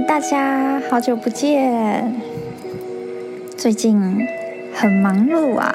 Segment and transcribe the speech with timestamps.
[0.00, 2.20] 大家好久不见！
[3.56, 4.26] 最近
[4.74, 5.74] 很忙碌啊。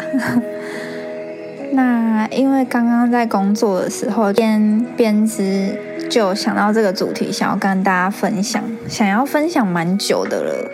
[1.71, 5.79] 那因为刚刚在工作的时候边编织，
[6.09, 10.71] 就想到这个主题，想要跟大家分享，想要分享蛮久的了。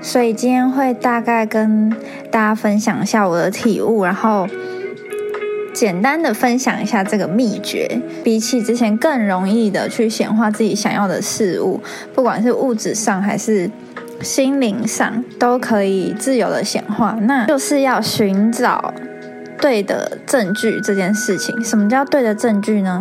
[0.00, 1.90] 所以今天会大概跟
[2.30, 4.48] 大家分享一下我的体悟，然后。
[5.82, 11.80] 简单的分享一下这个秘诀，比起之前更容易的去显化自己想要的事物，
[12.14, 13.68] 不管是物质上还是
[14.20, 17.18] 心灵上，都可以自由的显化。
[17.22, 18.94] 那就是要寻找
[19.60, 21.64] 对的证据这件事情。
[21.64, 23.00] 什么叫对的证据呢？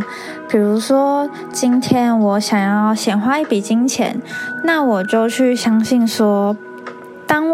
[0.49, 4.19] 比如说，今天我想要显化一笔金钱，
[4.63, 6.57] 那我就去相信说。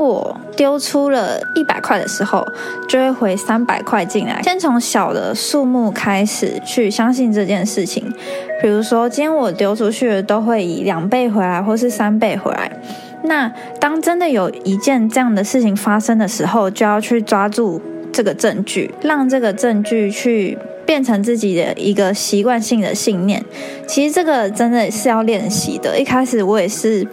[0.07, 2.45] 我丢出了一百块的时候，
[2.87, 4.41] 就会回三百块进来。
[4.41, 8.11] 先从小的数目开始去相信这件事情，
[8.61, 12.71] 比如说今天我丢出去的都会以两倍回来，或是三倍回来。
[13.23, 17.81] 那当真的有一件这样的事情发生的时候，就要去抓住
[18.13, 23.43] 这个证据，让这个证据去变成自己的一个习惯性的信念。
[23.87, 25.99] 其实这个真的是要练习的。
[25.99, 27.05] 一开始我也是。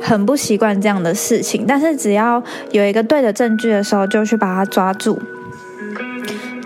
[0.00, 5.20] 很不习惯这样的事情，但是只要有一个对的证据的时候，就去把它抓住。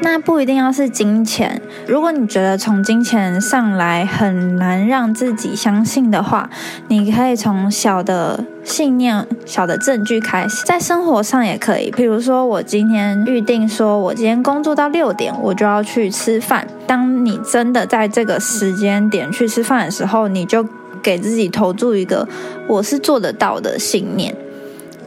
[0.01, 6.49] 那不一定要是金钱，如果你觉得从金钱上来很难让自己相信的话，
[6.89, 11.91] 你可以从小的信念、小的证据开始，在生活上也可以。
[11.91, 16.67] 比如说，我今天预定说，我今天工作到六点，我就要去吃饭。
[16.87, 20.67] 当你真的在这个时间点去吃饭的时候，你就。
[21.03, 22.25] 给自己投注一个
[22.69, 24.33] 我是做得到的信念，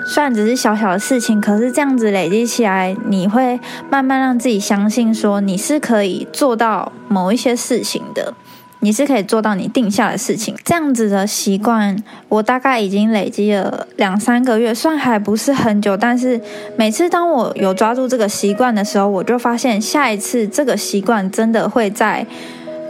[0.08, 8.34] 虽然只是小小的事情，可是这样子累积起来，你会慢慢让自己相信说你是可以做到某一些事情的，
[8.82, 10.56] 你是可以做到你定下的事情。
[10.64, 11.98] 这样子的习惯，
[12.30, 16.40] 我大概已经累积了两三个月，算还不是很久，但是
[16.78, 22.26] 每次当我有抓住这个习惯的时候，我就发现下一次这个习惯真的会在。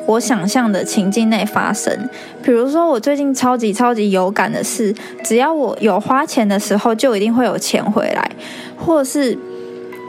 [0.05, 2.09] 我想象的情境内发生，
[2.43, 4.93] 比如说我最近超级超级有感的是，
[5.23, 8.31] 只要我有花钱的时候，就一定会有钱回来，
[8.77, 9.37] 或是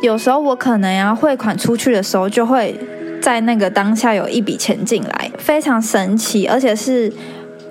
[0.02, 2.78] 有时候我可能要汇款出去的时候，就会
[3.20, 7.12] 在那个当下有一笔钱进来，非常神奇，而且是。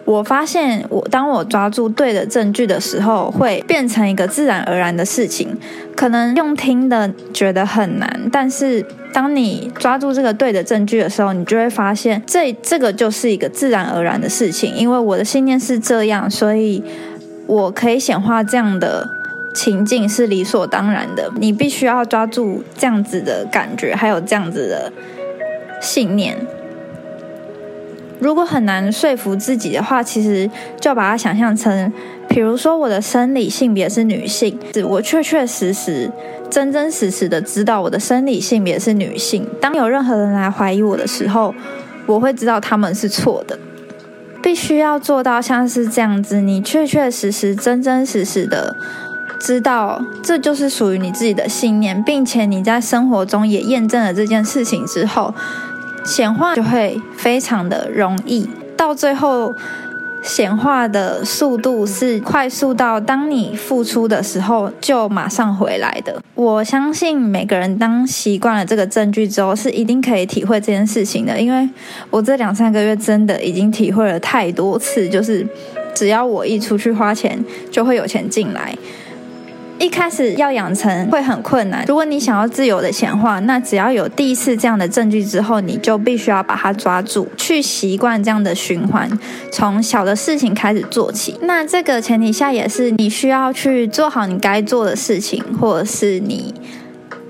[0.06, 5.58] 我发现，我当我抓住对的证据的时候，会变成一个自然而然的事情。
[5.96, 14.76] 可能用听的觉得很难，但是当你抓住这个对的证据的时候，你就会发现，这这个就是一个自然而然的事情。
[14.76, 16.84] 因为我的信念是这样，所以
[17.48, 19.10] 我可以显化这样的
[19.56, 21.32] 情境是理所当然的。
[21.38, 24.94] 你必须要抓住这样子的感觉，还有这样子的
[25.82, 26.38] 信念。
[28.20, 30.50] 如果很难说服自己的话，其实
[30.80, 31.92] 就把它想象成，
[32.30, 36.10] 比如说我的生理性别是女性，我确确实实、
[36.50, 39.46] 真真实实的知道我的生理性别是女性。
[39.60, 41.54] 当有任何人来怀疑我的时候，
[42.06, 43.60] 我会知道他们是错的。
[44.42, 48.76] 必须要做到像是这样子，你确确实实、真真实实的
[49.40, 55.34] 知道这就是属于你自己的信念，并且你在生活中也验证了这件事情之后。
[56.06, 59.54] 显化就会非常的容易，到最后
[60.22, 66.22] 显化的速度是快速到当你付出的时候就马上回来的。
[66.34, 71.40] 我相信每个人当习惯了这个证据之后，是一定可以体会这件事情的。
[71.40, 71.68] 因为
[72.10, 75.48] 我这两三个月真的已经体会了太多次，就是
[75.94, 78.76] 只要我一出去花钱，就会有钱进来。
[79.78, 81.86] 一开始要养成会很困难。
[81.88, 89.10] 如果你想要自由的显化，那只要有第一次这样的证据之后，你就必须要把它抓住，去习惯这样的循环，
[89.52, 91.38] 从小的事情开始做起。
[91.42, 96.54] 那这个前提下也是你需要去做好你该做的事情，或者是你。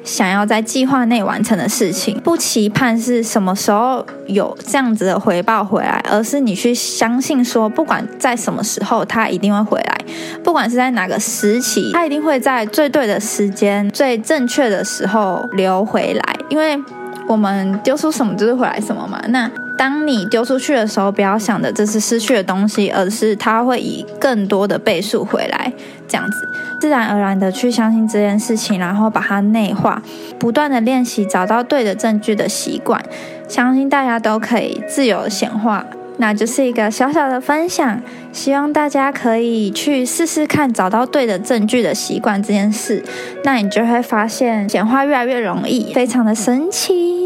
[0.06, 9.96] 想要在计划内完成的事情，不期盼是什么时候有这样子的回报回来，而是你去相信说，不管在什么时候，它一定会回来；
[10.44, 16.36] 不管是在哪个时期，它一定会在最对的时间、最正确的时候流回来。
[16.50, 16.80] 因为
[17.28, 19.20] 我们丢出什么就是回来什么嘛。
[19.30, 25.72] 那当你丢出去的时候，不要想着这是失去的东西，而是它会以更多的倍数回来，
[26.08, 26.48] 这样子。
[26.80, 30.02] 自然而然的去相信这件事情，然后把它内化，
[30.40, 33.04] 不断的练习，找到对的证据的习惯，
[33.48, 35.86] 相信大家都可以自由显化。
[36.18, 38.00] 那就是一个小小的分享，
[38.32, 43.04] 希望大家可以去试试看，找到对的证据的习惯这件事，
[43.44, 47.25] 那你就会发现显化越来越容易，非常的神奇。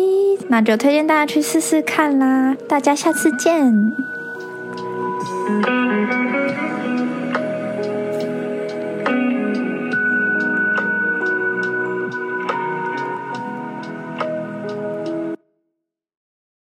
[0.50, 3.94] 那就推荐大家去试试看啦，大家下次见。